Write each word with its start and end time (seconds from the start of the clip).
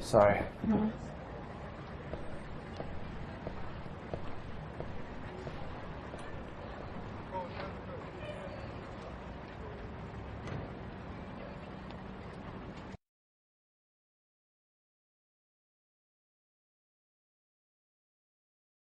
Sorry. 0.00 0.40